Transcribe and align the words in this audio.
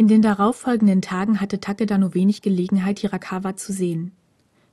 In 0.00 0.08
den 0.08 0.22
darauffolgenden 0.22 1.02
Tagen 1.02 1.42
hatte 1.42 1.60
Takeda 1.60 1.98
nur 1.98 2.14
wenig 2.14 2.40
Gelegenheit, 2.40 3.00
Hirakawa 3.00 3.56
zu 3.56 3.70
sehen. 3.70 4.12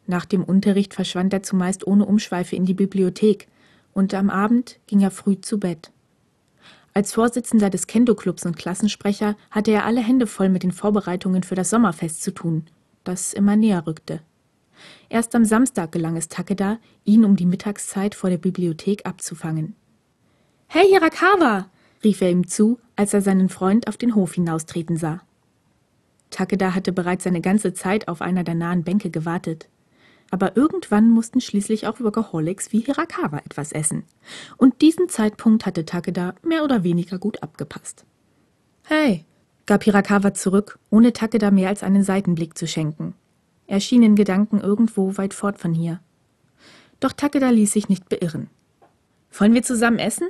Nach 0.06 0.24
dem 0.24 0.42
Unterricht 0.42 0.94
verschwand 0.94 1.34
er 1.34 1.44
zumeist 1.44 1.86
ohne 1.86 2.06
Umschweife 2.06 2.56
in 2.56 2.64
die 2.64 2.74
Bibliothek 2.74 3.50
und 3.94 4.14
am 4.14 4.30
Abend 4.30 4.80
ging 4.88 5.02
er 5.02 5.12
früh 5.12 5.36
zu 5.42 5.60
Bett. 5.60 5.92
Als 6.94 7.12
Vorsitzender 7.12 7.70
des 7.70 7.88
Kendo-Clubs 7.88 8.46
und 8.46 8.56
Klassensprecher 8.56 9.36
hatte 9.52 9.72
er 9.72 9.84
alle 9.84 10.00
Hände 10.00 10.28
voll 10.28 10.48
mit 10.48 10.64
den 10.64 10.72
Vorbereitungen 10.72 11.44
für 11.44 11.56
das 11.56 11.72
Sommerfest 11.72 12.24
zu 12.24 12.34
tun, 12.34 12.64
das 13.04 13.34
immer 13.34 13.58
näher 13.58 13.86
rückte. 13.86 14.22
Erst 15.10 15.36
am 15.36 15.44
Samstag 15.44 15.92
gelang 15.92 16.16
es 16.16 16.30
Takeda, 16.30 16.80
ihn 17.04 17.26
um 17.26 17.36
die 17.36 17.46
Mittagszeit 17.46 18.16
vor 18.16 18.30
der 18.30 18.38
Bibliothek 18.38 19.06
abzufangen. 19.06 19.76
Hey 20.68 20.88
Hirakawa! 20.88 21.70
Rief 22.04 22.22
er 22.22 22.32
ihm 22.32 22.48
zu, 22.48 22.80
als 22.96 23.14
er 23.14 23.22
seinen 23.22 23.50
Freund 23.50 23.88
auf 23.88 23.98
den 23.98 24.16
Hof 24.16 24.34
hinaustreten 24.34 24.98
sah. 24.98 25.22
Takeda 26.30 26.76
hatte 26.76 26.92
bereits 26.92 27.24
seine 27.24 27.42
ganze 27.42 27.74
Zeit 27.74 28.08
auf 28.08 28.22
einer 28.22 28.44
der 28.44 28.56
nahen 28.56 28.84
Bänke 28.84 29.10
gewartet. 29.10 29.70
Aber 30.30 30.58
irgendwann 30.58 31.10
mussten 31.10 31.40
schließlich 31.40 31.88
auch 31.88 32.02
Workaholics 32.02 32.74
wie 32.74 32.82
Hirakawa 32.82 33.38
etwas 33.46 33.72
essen. 33.72 34.04
Und 34.58 34.82
diesen 34.82 35.08
Zeitpunkt 35.08 35.66
hatte 35.66 35.86
Takeda 35.86 36.36
mehr 36.44 36.64
oder 36.66 36.84
weniger 36.84 37.18
gut 37.18 37.42
abgepasst. 37.42 38.06
Hey, 38.84 39.24
gab 39.66 39.84
Hirakawa 39.84 40.34
zurück, 40.34 40.80
ohne 40.90 41.14
Takeda 41.14 41.50
mehr 41.50 41.70
als 41.70 41.82
einen 41.82 42.04
Seitenblick 42.04 42.58
zu 42.58 42.68
schenken. 42.68 43.14
Er 43.68 43.80
schien 43.80 44.04
in 44.04 44.16
Gedanken 44.16 44.60
irgendwo 44.60 45.18
weit 45.18 45.34
fort 45.34 45.60
von 45.60 45.74
hier. 45.74 46.02
Doch 47.00 47.14
Takeda 47.14 47.50
ließ 47.50 47.72
sich 47.72 47.90
nicht 47.90 48.10
beirren. 48.10 48.50
Wollen 49.32 49.54
wir 49.54 49.64
zusammen 49.64 50.00
essen? 50.00 50.28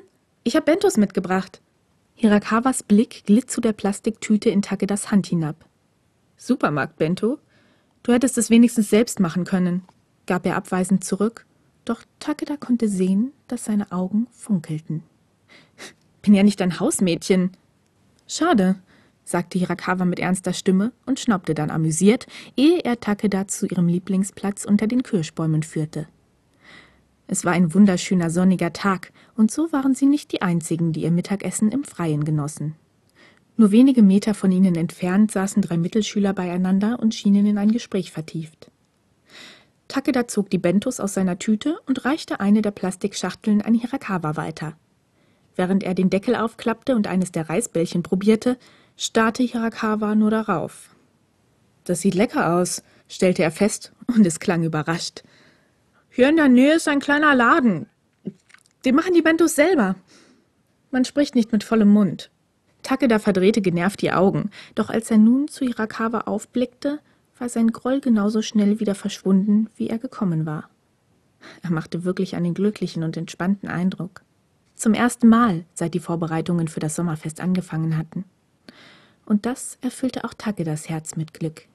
Ich 0.48 0.56
habe 0.56 0.64
Bentos 0.64 0.96
mitgebracht. 0.96 1.62
Hirakawas 2.16 2.82
Blick 2.82 3.26
glitt 3.26 3.52
zu 3.52 3.60
der 3.60 3.74
Plastiktüte 3.74 4.50
in 4.50 4.62
Takedas 4.62 5.12
Hand 5.12 5.28
hinab. 5.28 5.66
Supermarkt, 6.38 6.96
Bento? 6.96 7.40
Du 8.02 8.14
hättest 8.14 8.38
es 8.38 8.50
wenigstens 8.50 8.90
selbst 8.90 9.20
machen 9.20 9.44
können, 9.44 9.84
gab 10.26 10.46
er 10.46 10.56
abweisend 10.56 11.04
zurück, 11.04 11.46
doch 11.84 12.02
Takeda 12.20 12.56
konnte 12.56 12.88
sehen, 12.88 13.34
dass 13.50 13.66
seine 13.66 13.92
Augen 13.92 14.28
funkelten. 14.32 15.04
Bin 16.22 16.34
ja 16.34 16.44
nicht 16.44 16.62
ein 16.62 16.80
Hausmädchen. 16.80 17.52
Schade, 18.26 18.78
sagte 19.26 19.60
Hirakawa 19.60 20.06
mit 20.06 20.20
ernster 20.20 20.54
Stimme 20.54 20.94
und 21.06 21.20
schnaubte 21.20 21.56
dann 21.56 21.72
amüsiert, 21.72 22.26
ehe 22.56 22.80
er 22.86 23.02
Takeda 23.02 23.50
zu 23.50 23.68
ihrem 23.68 23.90
Lieblingsplatz 23.90 24.64
unter 24.64 24.88
den 24.88 25.04
Kirschbäumen 25.04 25.64
führte. 25.64 26.08
Es 27.28 27.44
war 27.44 27.52
ein 27.52 27.74
wunderschöner 27.74 28.30
sonniger 28.30 28.74
Tag, 28.74 29.12
und 29.36 29.52
so 29.52 29.72
waren 29.72 29.94
sie 29.94 30.06
nicht 30.06 30.32
die 30.32 30.42
einzigen, 30.42 30.94
die 30.94 31.04
ihr 31.04 31.12
Mittagessen 31.12 31.72
im 31.72 31.84
Freien 31.84 32.24
genossen. 32.24 32.76
Nur 33.58 33.72
wenige 33.72 34.02
Meter 34.02 34.34
von 34.34 34.52
ihnen 34.52 34.76
entfernt 34.76 35.32
saßen 35.32 35.62
drei 35.62 35.78
Mittelschüler 35.78 36.34
beieinander 36.34 37.00
und 37.00 37.16
schienen 37.16 37.46
in 37.46 37.58
ein 37.58 37.72
Gespräch 37.72 38.12
vertieft. 38.12 38.72
Takeda 39.88 40.28
zog 40.28 40.50
die 40.50 40.58
Bentos 40.58 41.00
aus 41.00 41.14
seiner 41.14 41.40
Tüte 41.40 41.80
und 41.86 42.06
reichte 42.06 42.40
eine 42.40 42.62
der 42.62 42.72
Plastikschachteln 42.72 43.62
an 43.62 43.74
Hirakawa 43.74 44.36
weiter. 44.36 44.78
Während 45.56 45.84
er 45.84 45.96
den 45.96 46.10
Deckel 46.10 46.36
aufklappte 46.36 46.96
und 46.96 47.08
eines 47.08 47.32
der 47.32 47.50
Reisbällchen 47.50 48.04
probierte, 48.04 48.58
starrte 48.96 49.44
Hirakawa 49.44 50.14
nur 50.14 50.30
darauf. 50.30 50.96
Das 51.84 52.02
sieht 52.02 52.16
lecker 52.16 52.54
aus, 52.54 52.84
stellte 53.08 53.44
er 53.44 53.52
fest, 53.52 53.92
und 54.08 54.26
es 54.26 54.40
klang 54.40 54.64
überrascht. 54.64 55.24
Hier 56.18 56.30
in 56.30 56.38
der 56.38 56.50
Nähe 56.50 56.74
ist 56.74 56.88
ein 56.88 57.00
kleiner 57.00 57.36
Laden. 57.36 57.86
Die 58.86 58.92
machen 58.92 59.14
die 59.14 59.22
Bentos 59.22 59.54
selber. 59.54 59.94
Man 60.90 61.06
spricht 61.06 61.36
nicht 61.36 61.52
mit 61.52 61.64
vollem 61.64 61.90
Mund. 61.90 62.32
Takeda 62.82 63.20
verdrehte 63.20 63.62
genervt 63.62 64.02
die 64.02 64.12
Augen, 64.12 64.50
doch 64.74 64.90
als 64.90 65.12
er 65.12 65.20
nun 65.20 65.48
zu 65.48 65.64
Hirakawa 65.64 66.22
aufblickte, 66.22 67.02
war 67.38 67.50
sein 67.50 67.68
Groll 67.68 68.02
genauso 68.02 68.42
schnell 68.42 68.80
wieder 68.80 68.96
verschwunden, 68.96 69.70
wie 69.76 69.90
er 69.90 70.00
gekommen 70.00 70.48
war. 70.48 70.72
Er 71.62 71.70
machte 71.70 72.04
wirklich 72.04 72.36
einen 72.36 72.56
glücklichen 72.56 73.04
und 73.04 73.16
entspannten 73.16 73.70
Eindruck. 73.70 74.24
Zum 74.74 74.96
ersten 74.96 75.28
Mal, 75.28 75.66
seit 75.76 75.94
die 75.94 76.00
Vorbereitungen 76.00 76.68
für 76.68 76.80
das 76.80 76.96
Sommerfest 76.96 77.42
angefangen 77.42 77.96
hatten. 77.96 78.26
Und 79.28 79.46
das 79.46 79.78
erfüllte 79.82 80.24
auch 80.24 80.34
Takedas 80.34 80.90
Herz 80.90 81.16
mit 81.16 81.36
Glück. 81.36 81.68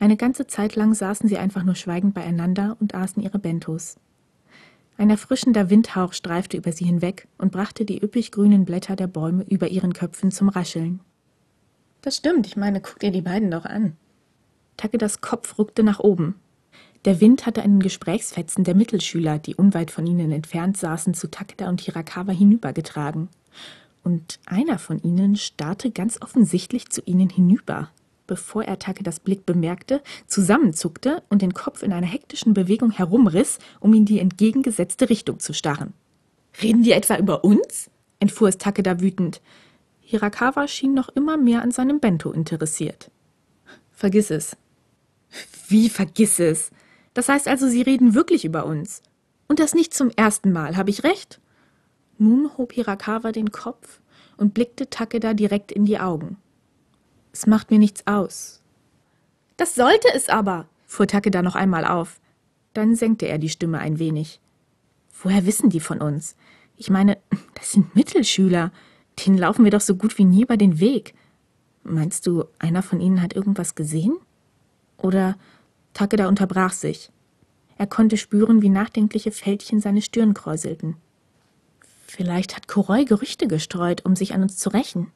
Eine 0.00 0.16
ganze 0.16 0.46
Zeit 0.46 0.76
lang 0.76 0.94
saßen 0.94 1.28
sie 1.28 1.38
einfach 1.38 1.64
nur 1.64 1.74
schweigend 1.74 2.14
beieinander 2.14 2.76
und 2.78 2.94
aßen 2.94 3.20
ihre 3.20 3.40
Bentos. 3.40 3.96
Ein 4.96 5.10
erfrischender 5.10 5.70
Windhauch 5.70 6.12
streifte 6.12 6.56
über 6.56 6.70
sie 6.70 6.84
hinweg 6.84 7.26
und 7.36 7.50
brachte 7.50 7.84
die 7.84 8.00
üppig 8.00 8.30
grünen 8.30 8.64
Blätter 8.64 8.94
der 8.94 9.08
Bäume 9.08 9.42
über 9.48 9.66
ihren 9.68 9.94
Köpfen 9.94 10.30
zum 10.30 10.50
Rascheln. 10.50 11.00
Das 12.00 12.16
stimmt, 12.16 12.46
ich 12.46 12.56
meine, 12.56 12.80
guck 12.80 13.00
dir 13.00 13.10
die 13.10 13.22
beiden 13.22 13.50
doch 13.50 13.64
an. 13.64 13.96
Takedas 14.76 15.20
Kopf 15.20 15.58
rückte 15.58 15.82
nach 15.82 15.98
oben. 15.98 16.36
Der 17.04 17.20
Wind 17.20 17.44
hatte 17.44 17.62
einen 17.62 17.80
Gesprächsfetzen 17.80 18.62
der 18.62 18.76
Mittelschüler, 18.76 19.40
die 19.40 19.56
unweit 19.56 19.90
von 19.90 20.06
ihnen 20.06 20.30
entfernt 20.30 20.76
saßen, 20.76 21.14
zu 21.14 21.28
Takeda 21.28 21.68
und 21.68 21.80
Hirakawa 21.80 22.30
hinübergetragen. 22.30 23.28
Und 24.04 24.38
einer 24.46 24.78
von 24.78 25.00
ihnen 25.02 25.34
starrte 25.34 25.90
ganz 25.90 26.22
offensichtlich 26.22 26.88
zu 26.88 27.02
ihnen 27.04 27.30
hinüber 27.30 27.90
bevor 28.28 28.62
er 28.62 28.78
Takedas 28.78 29.18
Blick 29.18 29.44
bemerkte, 29.44 30.00
zusammenzuckte 30.28 31.24
und 31.28 31.42
den 31.42 31.54
Kopf 31.54 31.82
in 31.82 31.92
einer 31.92 32.06
hektischen 32.06 32.54
Bewegung 32.54 32.92
herumriss, 32.92 33.58
um 33.80 33.92
in 33.94 34.04
die 34.04 34.20
entgegengesetzte 34.20 35.10
Richtung 35.10 35.40
zu 35.40 35.52
starren. 35.52 35.92
Reden 36.62 36.84
die 36.84 36.92
etwa 36.92 37.16
über 37.16 37.42
uns? 37.42 37.90
entfuhr 38.20 38.48
es 38.48 38.58
Takeda 38.58 39.00
wütend. 39.00 39.40
Hirakawa 40.00 40.68
schien 40.68 40.94
noch 40.94 41.08
immer 41.08 41.36
mehr 41.36 41.62
an 41.62 41.70
seinem 41.70 42.00
Bento 42.00 42.32
interessiert. 42.32 43.10
Vergiss 43.92 44.30
es. 44.30 44.56
Wie 45.68 45.88
vergiss 45.88 46.38
es? 46.38 46.70
Das 47.14 47.28
heißt 47.28 47.48
also, 47.48 47.68
Sie 47.68 47.82
reden 47.82 48.14
wirklich 48.14 48.44
über 48.44 48.66
uns. 48.66 49.02
Und 49.48 49.60
das 49.60 49.74
nicht 49.74 49.94
zum 49.94 50.10
ersten 50.10 50.52
Mal, 50.52 50.76
habe 50.76 50.90
ich 50.90 51.04
recht? 51.04 51.40
Nun 52.18 52.56
hob 52.56 52.72
Hirakawa 52.72 53.32
den 53.32 53.52
Kopf 53.52 54.00
und 54.36 54.54
blickte 54.54 54.90
Takeda 54.90 55.34
direkt 55.34 55.72
in 55.72 55.84
die 55.84 55.98
Augen. 55.98 56.38
Es 57.32 57.46
macht 57.46 57.70
mir 57.70 57.78
nichts 57.78 58.06
aus. 58.06 58.62
Das 59.56 59.74
sollte 59.74 60.08
es 60.14 60.28
aber, 60.28 60.68
fuhr 60.86 61.06
Takeda 61.06 61.42
noch 61.42 61.54
einmal 61.54 61.84
auf. 61.84 62.20
Dann 62.74 62.94
senkte 62.94 63.26
er 63.26 63.38
die 63.38 63.48
Stimme 63.48 63.78
ein 63.78 63.98
wenig. 63.98 64.40
Woher 65.22 65.46
wissen 65.46 65.70
die 65.70 65.80
von 65.80 66.00
uns? 66.00 66.36
Ich 66.76 66.90
meine, 66.90 67.18
das 67.54 67.72
sind 67.72 67.94
Mittelschüler. 67.94 68.72
Denen 69.18 69.36
laufen 69.36 69.64
wir 69.64 69.72
doch 69.72 69.80
so 69.80 69.96
gut 69.96 70.16
wie 70.18 70.24
nie 70.24 70.42
über 70.42 70.56
den 70.56 70.78
Weg. 70.78 71.14
Meinst 71.82 72.26
du, 72.26 72.44
einer 72.58 72.82
von 72.82 73.00
ihnen 73.00 73.20
hat 73.20 73.34
irgendwas 73.34 73.74
gesehen? 73.74 74.16
Oder 74.96 75.36
Takeda 75.92 76.28
unterbrach 76.28 76.72
sich. 76.72 77.10
Er 77.78 77.86
konnte 77.86 78.16
spüren, 78.16 78.62
wie 78.62 78.68
nachdenkliche 78.68 79.32
Fältchen 79.32 79.80
seine 79.80 80.02
Stirn 80.02 80.34
kräuselten. 80.34 80.96
Vielleicht 82.06 82.56
hat 82.56 82.68
Kuroi 82.68 83.04
Gerüchte 83.04 83.48
gestreut, 83.48 84.04
um 84.04 84.16
sich 84.16 84.34
an 84.34 84.42
uns 84.42 84.56
zu 84.56 84.70
rächen. 84.70 85.12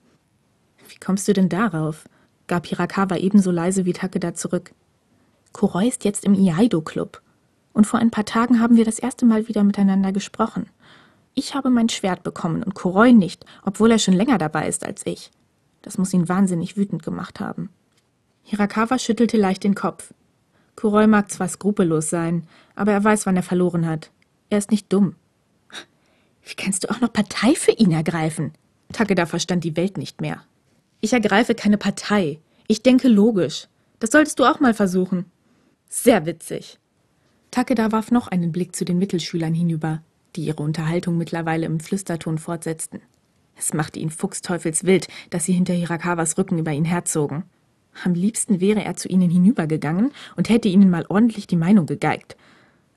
Wie 0.88 0.98
kommst 0.98 1.28
du 1.28 1.32
denn 1.32 1.48
darauf? 1.48 2.04
gab 2.46 2.66
Hirakawa 2.66 3.16
ebenso 3.16 3.50
leise 3.50 3.84
wie 3.84 3.92
Takeda 3.92 4.34
zurück. 4.34 4.72
Kuroi 5.52 5.88
ist 5.88 6.04
jetzt 6.04 6.24
im 6.24 6.34
Iaido-Club. 6.34 7.22
Und 7.72 7.86
vor 7.86 8.00
ein 8.00 8.10
paar 8.10 8.24
Tagen 8.24 8.60
haben 8.60 8.76
wir 8.76 8.84
das 8.84 8.98
erste 8.98 9.24
Mal 9.24 9.48
wieder 9.48 9.64
miteinander 9.64 10.12
gesprochen. 10.12 10.66
Ich 11.34 11.54
habe 11.54 11.70
mein 11.70 11.88
Schwert 11.88 12.22
bekommen 12.22 12.62
und 12.62 12.74
Kuroi 12.74 13.12
nicht, 13.12 13.46
obwohl 13.64 13.90
er 13.90 13.98
schon 13.98 14.14
länger 14.14 14.38
dabei 14.38 14.68
ist 14.68 14.84
als 14.84 15.06
ich. 15.06 15.30
Das 15.80 15.98
muss 15.98 16.12
ihn 16.12 16.28
wahnsinnig 16.28 16.76
wütend 16.76 17.02
gemacht 17.02 17.40
haben. 17.40 17.70
Hirakawa 18.44 18.98
schüttelte 18.98 19.36
leicht 19.36 19.64
den 19.64 19.74
Kopf. 19.74 20.12
Kuroi 20.76 21.06
mag 21.06 21.30
zwar 21.30 21.48
skrupellos 21.48 22.10
sein, 22.10 22.46
aber 22.74 22.92
er 22.92 23.02
weiß, 23.02 23.26
wann 23.26 23.36
er 23.36 23.42
verloren 23.42 23.86
hat. 23.86 24.10
Er 24.50 24.58
ist 24.58 24.70
nicht 24.70 24.92
dumm. 24.92 25.14
Wie 26.44 26.54
kannst 26.54 26.84
du 26.84 26.90
auch 26.90 27.00
noch 27.00 27.12
Partei 27.12 27.54
für 27.54 27.72
ihn 27.72 27.92
ergreifen? 27.92 28.52
Takeda 28.92 29.26
verstand 29.26 29.64
die 29.64 29.76
Welt 29.76 29.96
nicht 29.96 30.20
mehr. 30.20 30.42
Ich 31.04 31.12
ergreife 31.12 31.56
keine 31.56 31.78
Partei. 31.78 32.38
Ich 32.68 32.84
denke 32.84 33.08
logisch. 33.08 33.66
Das 33.98 34.12
solltest 34.12 34.38
du 34.38 34.44
auch 34.44 34.60
mal 34.60 34.72
versuchen. 34.72 35.24
Sehr 35.88 36.26
witzig. 36.26 36.78
Takeda 37.50 37.90
warf 37.90 38.12
noch 38.12 38.28
einen 38.28 38.52
Blick 38.52 38.76
zu 38.76 38.84
den 38.84 38.98
Mittelschülern 38.98 39.52
hinüber, 39.52 40.00
die 40.36 40.44
ihre 40.44 40.62
Unterhaltung 40.62 41.18
mittlerweile 41.18 41.66
im 41.66 41.80
Flüsterton 41.80 42.38
fortsetzten. 42.38 43.00
Es 43.56 43.74
machte 43.74 43.98
ihn 43.98 44.10
fuchsteufelswild, 44.10 45.08
dass 45.30 45.44
sie 45.44 45.52
hinter 45.52 45.74
Hirakawas 45.74 46.38
Rücken 46.38 46.58
über 46.58 46.70
ihn 46.70 46.84
herzogen. 46.84 47.42
Am 48.04 48.14
liebsten 48.14 48.60
wäre 48.60 48.84
er 48.84 48.94
zu 48.94 49.08
ihnen 49.08 49.28
hinübergegangen 49.28 50.12
und 50.36 50.50
hätte 50.50 50.68
ihnen 50.68 50.88
mal 50.88 51.04
ordentlich 51.08 51.48
die 51.48 51.56
Meinung 51.56 51.86
gegeigt. 51.86 52.36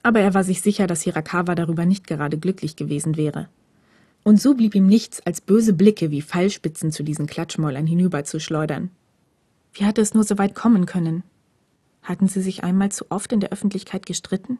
Aber 0.04 0.20
er 0.20 0.36
war 0.36 0.44
sich 0.44 0.62
sicher, 0.62 0.86
dass 0.86 1.02
Hirakawa 1.02 1.56
darüber 1.56 1.86
nicht 1.86 2.06
gerade 2.06 2.38
glücklich 2.38 2.76
gewesen 2.76 3.18
wäre. 3.18 3.50
Und 4.28 4.42
so 4.42 4.56
blieb 4.56 4.74
ihm 4.74 4.88
nichts, 4.88 5.22
als 5.22 5.40
böse 5.40 5.72
Blicke 5.72 6.10
wie 6.10 6.24
Pfeilspitzen 6.24 6.92
zu 6.92 7.04
diesen 7.04 7.28
Klatschmäulern 7.28 7.86
hinüberzuschleudern. 7.86 8.90
Wie 9.72 9.86
hatte 9.86 10.02
es 10.02 10.16
nur 10.16 10.24
so 10.24 10.40
weit 10.40 10.56
kommen 10.56 10.88
können? 10.88 11.22
Hatten 12.02 12.28
sie 12.28 12.42
sich 12.42 12.64
einmal 12.64 12.92
zu 12.92 13.06
oft 13.12 13.32
in 13.32 13.40
der 13.40 13.52
Öffentlichkeit 13.52 14.08
gestritten? 14.08 14.58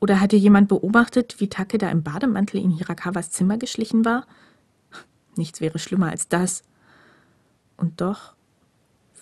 Oder 0.00 0.20
hatte 0.20 0.34
jemand 0.34 0.66
beobachtet, 0.68 1.36
wie 1.38 1.48
Takeda 1.48 1.88
im 1.88 2.02
Bademantel 2.02 2.60
in 2.60 2.72
Hirakawas 2.72 3.30
Zimmer 3.30 3.58
geschlichen 3.58 4.04
war? 4.04 4.26
Nichts 5.36 5.60
wäre 5.60 5.78
schlimmer 5.78 6.10
als 6.10 6.26
das. 6.26 6.64
Und 7.76 8.00
doch, 8.00 8.34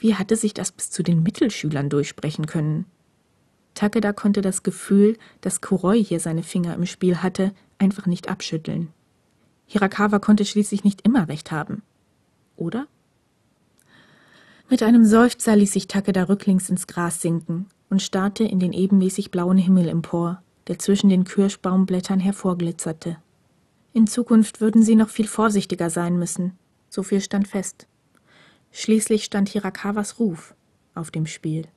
Wie 0.01 0.15
hatte 0.15 0.37
sich 0.37 0.55
das 0.55 0.73
bis 0.73 0.91
zu 0.91 1.03
den 1.03 1.23
Mittelschülern 1.23 1.91
durchsprechen 1.91 2.47
können? 2.47 2.87
Takeda 3.75 4.15
konnte 4.15 4.41
das 4.41 4.63
Gefühl, 4.63 5.19
dass 5.43 5.61
Kuroi 5.61 6.03
hier 6.03 6.21
seine 6.21 6.43
Finger 6.43 6.75
im 6.75 6.87
Spiel 6.87 7.23
hatte, 7.23 7.53
einfach 7.79 8.07
nicht 8.07 8.31
abschütteln. 8.31 8.94
Hirakawa 9.67 10.19
konnte 10.19 10.45
schließlich 10.45 10.85
nicht 10.85 11.03
immer 11.03 11.29
recht 11.29 11.51
haben. 11.53 11.83
Oder? 12.57 12.87
Mit 14.71 14.83
einem 14.83 15.05
Seufzer 15.05 15.57
ließ 15.57 15.73
sich 15.73 15.89
Takeda 15.89 16.25
rücklings 16.25 16.71
ins 16.71 16.87
Gras 16.87 17.21
sinken 17.21 17.67
und 17.91 18.03
starrte 18.03 18.45
in 18.45 18.59
den 18.59 18.73
ebenmäßig 18.73 19.31
blauen 19.31 19.59
Himmel 19.59 19.89
empor, 19.89 20.43
der 20.69 20.79
zwischen 20.79 21.11
den 21.11 21.25
Kirschbaumblättern 21.25 22.21
hervorglitzerte. 22.21 23.19
In 23.93 24.07
Zukunft 24.07 24.61
würden 24.61 24.83
sie 24.83 24.97
noch 24.97 25.11
viel 25.11 25.29
vorsichtiger 25.29 25.91
sein 25.91 26.19
müssen, 26.19 26.59
so 26.89 27.03
viel 27.03 27.21
stand 27.21 27.47
fest. 27.47 27.87
Schließlich 28.73 29.25
stand 29.25 29.51
Hirakawas 29.51 30.19
Ruf 30.19 30.55
auf 30.95 31.11
dem 31.11 31.27
Spiel. 31.27 31.69